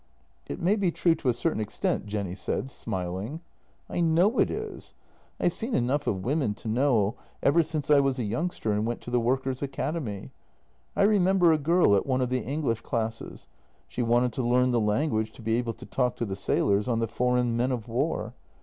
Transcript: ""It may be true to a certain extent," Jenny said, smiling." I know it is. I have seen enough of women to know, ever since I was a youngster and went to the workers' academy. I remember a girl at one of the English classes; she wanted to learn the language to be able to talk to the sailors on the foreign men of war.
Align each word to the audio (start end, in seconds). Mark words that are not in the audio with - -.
""It 0.49 0.59
may 0.59 0.75
be 0.75 0.91
true 0.91 1.13
to 1.13 1.29
a 1.29 1.33
certain 1.33 1.61
extent," 1.61 2.07
Jenny 2.07 2.33
said, 2.33 2.71
smiling." 2.71 3.39
I 3.87 3.99
know 3.99 4.39
it 4.39 4.49
is. 4.49 4.95
I 5.39 5.43
have 5.43 5.53
seen 5.53 5.75
enough 5.75 6.07
of 6.07 6.23
women 6.25 6.55
to 6.55 6.67
know, 6.67 7.13
ever 7.43 7.61
since 7.61 7.91
I 7.91 7.99
was 7.99 8.17
a 8.17 8.23
youngster 8.23 8.71
and 8.71 8.83
went 8.83 9.01
to 9.01 9.11
the 9.11 9.19
workers' 9.19 9.61
academy. 9.61 10.31
I 10.95 11.03
remember 11.03 11.51
a 11.53 11.59
girl 11.59 11.95
at 11.95 12.07
one 12.07 12.21
of 12.21 12.29
the 12.29 12.41
English 12.41 12.81
classes; 12.81 13.45
she 13.87 14.01
wanted 14.01 14.33
to 14.33 14.41
learn 14.41 14.71
the 14.71 14.81
language 14.81 15.33
to 15.33 15.43
be 15.43 15.57
able 15.57 15.73
to 15.73 15.85
talk 15.85 16.15
to 16.15 16.25
the 16.25 16.35
sailors 16.35 16.87
on 16.87 16.97
the 16.97 17.07
foreign 17.07 17.55
men 17.55 17.71
of 17.71 17.87
war. 17.87 18.33